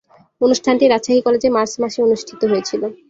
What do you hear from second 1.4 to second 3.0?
March মাসে অনুষ্ঠিত হয়েছিলো।